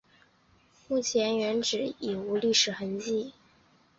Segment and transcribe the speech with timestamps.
[0.87, 3.33] 目前原址已无历史痕迹。